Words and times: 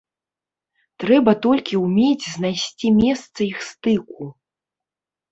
Трэба 1.01 1.33
толькі 1.45 1.77
ўмець 1.85 2.25
знайсці 2.35 2.87
месца 3.01 3.39
іх 3.51 3.59
стыку 3.67 4.23